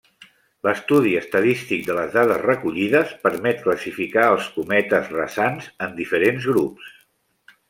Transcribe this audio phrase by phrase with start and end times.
[0.67, 6.91] L'estudi estadístic de les dades recollides permet classificar els cometes rasants en diferents grups.